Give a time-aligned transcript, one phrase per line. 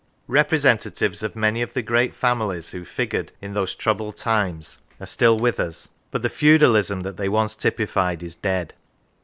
[0.25, 5.37] Representatives of many of the great families who figured in those troubled times are still
[5.37, 8.73] with us; but the feudalism that they once typified is dead.